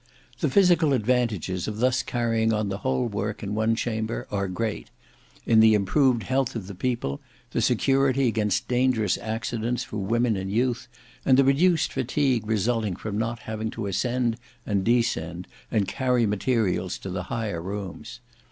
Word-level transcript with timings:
The 0.39 0.49
physical 0.49 0.93
advantages 0.93 1.67
of 1.67 1.77
thus 1.77 2.01
carrying 2.01 2.51
on 2.51 2.69
the 2.69 2.79
whole 2.79 3.05
work 3.05 3.43
in 3.43 3.53
one 3.53 3.75
chamber 3.75 4.25
are 4.31 4.47
great: 4.47 4.89
in 5.45 5.59
the 5.59 5.75
improved 5.75 6.23
health 6.23 6.55
of 6.55 6.65
the 6.65 6.73
people, 6.73 7.21
the 7.51 7.61
security 7.61 8.27
against 8.27 8.67
dangerous 8.67 9.15
accidents 9.19 9.83
for 9.83 9.97
women 9.97 10.35
and 10.35 10.51
youth, 10.51 10.87
and 11.23 11.37
the 11.37 11.43
reduced 11.43 11.93
fatigue 11.93 12.47
resulting 12.47 12.95
from 12.95 13.19
not 13.19 13.41
having 13.41 13.69
to 13.69 13.85
ascend 13.85 14.37
and 14.65 14.83
descend 14.83 15.45
and 15.69 15.87
carry 15.87 16.25
materials 16.25 16.97
to 16.97 17.11
the 17.11 17.21
higher 17.29 17.61
rooms. 17.61 18.21